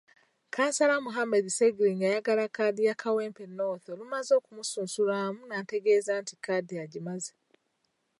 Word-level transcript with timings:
Kkansala 0.47 0.95
Muhammad 1.05 1.45
Sserigginya 1.51 2.05
ayagala 2.09 2.43
Kkaadi 2.47 2.81
ya 2.89 2.95
Kawempe 3.03 3.43
North 3.59 3.85
olumaze 3.93 4.31
okusunsulwamu 4.39 5.41
n'ategeeza 5.45 6.11
nti 6.21 6.33
kkaadi 6.37 6.75
agimaze. 6.83 7.33